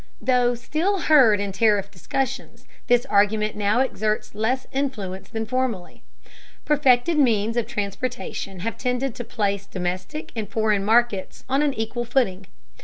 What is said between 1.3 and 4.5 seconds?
in tariff discussions, this argument now exerts